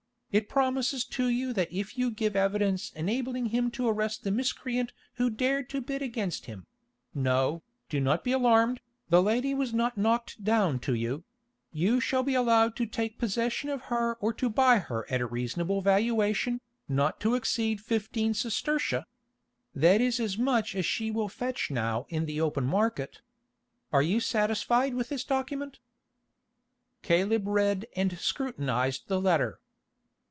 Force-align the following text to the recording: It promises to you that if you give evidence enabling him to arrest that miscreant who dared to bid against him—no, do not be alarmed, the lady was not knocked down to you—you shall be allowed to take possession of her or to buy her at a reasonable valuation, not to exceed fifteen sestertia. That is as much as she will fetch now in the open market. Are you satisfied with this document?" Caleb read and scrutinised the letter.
It 0.33 0.47
promises 0.47 1.03
to 1.07 1.27
you 1.27 1.51
that 1.51 1.73
if 1.73 1.97
you 1.97 2.09
give 2.09 2.37
evidence 2.37 2.93
enabling 2.95 3.47
him 3.47 3.69
to 3.71 3.89
arrest 3.89 4.23
that 4.23 4.31
miscreant 4.31 4.93
who 5.15 5.29
dared 5.29 5.67
to 5.71 5.81
bid 5.81 6.01
against 6.01 6.45
him—no, 6.45 7.63
do 7.89 7.99
not 7.99 8.23
be 8.23 8.31
alarmed, 8.31 8.79
the 9.09 9.21
lady 9.21 9.53
was 9.53 9.73
not 9.73 9.97
knocked 9.97 10.41
down 10.41 10.79
to 10.79 10.93
you—you 10.93 11.99
shall 11.99 12.23
be 12.23 12.33
allowed 12.33 12.77
to 12.77 12.85
take 12.85 13.17
possession 13.19 13.69
of 13.69 13.81
her 13.91 14.15
or 14.21 14.31
to 14.35 14.47
buy 14.49 14.79
her 14.79 15.05
at 15.11 15.19
a 15.19 15.25
reasonable 15.25 15.81
valuation, 15.81 16.61
not 16.87 17.19
to 17.19 17.35
exceed 17.35 17.81
fifteen 17.81 18.33
sestertia. 18.33 19.03
That 19.75 19.99
is 19.99 20.17
as 20.21 20.37
much 20.37 20.77
as 20.77 20.85
she 20.85 21.11
will 21.11 21.27
fetch 21.27 21.69
now 21.69 22.05
in 22.07 22.25
the 22.25 22.39
open 22.39 22.63
market. 22.63 23.19
Are 23.91 24.01
you 24.01 24.21
satisfied 24.21 24.93
with 24.93 25.09
this 25.09 25.25
document?" 25.25 25.79
Caleb 27.01 27.47
read 27.49 27.85
and 27.97 28.17
scrutinised 28.17 29.09
the 29.09 29.19
letter. 29.19 29.59